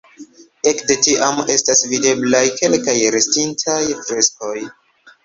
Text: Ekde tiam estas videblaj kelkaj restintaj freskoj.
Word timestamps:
Ekde 0.69 0.95
tiam 1.07 1.41
estas 1.55 1.81
videblaj 1.91 2.41
kelkaj 2.63 2.97
restintaj 3.17 3.77
freskoj. 4.09 4.57